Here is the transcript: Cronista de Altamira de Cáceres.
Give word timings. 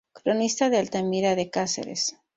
Cronista 0.19 0.65
de 0.71 0.77
Altamira 0.83 1.31
de 1.39 1.45
Cáceres. 1.55 2.01